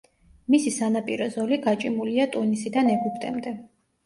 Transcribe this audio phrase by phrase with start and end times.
[0.53, 3.55] მისი სანაპირო ზოლი გაჭიმულია ტუნისიდან ეგვიპტემდე.